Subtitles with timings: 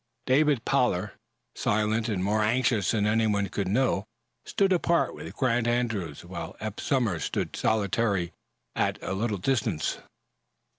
[0.25, 1.11] David Pollard,
[1.53, 4.07] silent and more anxious than anyone could know,
[4.47, 8.33] stood apart with Grant Andrews, while Eph Somers stood solitary
[8.75, 9.99] at a little distance.